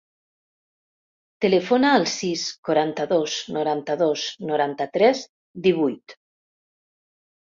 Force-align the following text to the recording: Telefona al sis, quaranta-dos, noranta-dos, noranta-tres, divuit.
Telefona 1.45 1.89
al 1.97 2.05
sis, 2.13 2.45
quaranta-dos, 2.69 3.35
noranta-dos, 3.57 4.23
noranta-tres, 4.53 5.21
divuit. 5.67 6.17